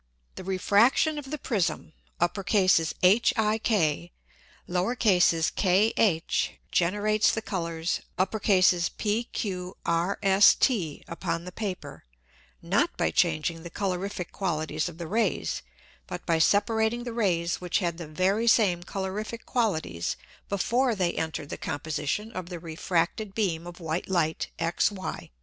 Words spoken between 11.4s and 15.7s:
the Paper, not by changing the colorific Qualities of the Rays,